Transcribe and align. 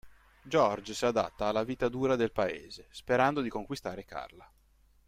George 0.47 0.95
si 0.95 1.05
adatta 1.05 1.45
alla 1.45 1.63
vita 1.63 1.87
dura 1.87 2.15
del 2.15 2.31
paese, 2.31 2.87
sperando 2.89 3.39
di 3.41 3.49
conquistare 3.49 4.03
Carla. 4.03 4.51